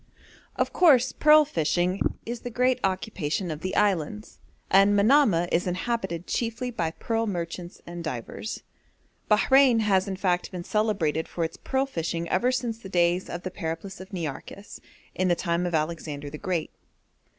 Of 0.55 0.73
course 0.73 1.11
pearl 1.11 1.45
fishing 1.45 1.99
is 2.25 2.39
the 2.39 2.49
great 2.49 2.79
occupation 2.83 3.51
of 3.51 3.61
the 3.61 3.75
islands, 3.75 4.39
and 4.71 4.97
Manamah 4.97 5.47
is 5.51 5.67
inhabited 5.67 6.25
chiefly 6.25 6.71
by 6.71 6.89
pearl 6.89 7.27
merchants 7.27 7.79
and 7.85 8.03
divers. 8.03 8.63
Bahrein 9.29 9.81
has 9.81 10.07
in 10.07 10.15
fact 10.15 10.51
been 10.51 10.63
celebrated 10.63 11.27
for 11.27 11.43
its 11.43 11.57
pearl 11.57 11.85
fishing 11.85 12.27
ever 12.29 12.51
since 12.51 12.79
the 12.79 12.89
days 12.89 13.29
of 13.29 13.43
the 13.43 13.51
Periplus 13.51 14.01
of 14.01 14.09
Nearchus, 14.11 14.79
in 15.13 15.27
the 15.27 15.35
time 15.35 15.67
of 15.67 15.75
Alexander 15.75 16.31
the 16.31 16.39
Great. 16.39 16.71